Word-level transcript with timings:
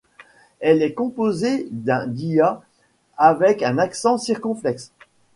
Elle 0.61 0.81
est 0.81 0.95
composée 0.95 1.67
d’un 1.69 2.11
ia 2.15 2.59
avec 3.17 3.61
un 3.61 3.77
accent 3.77 4.17
circonflexe. 4.17 4.91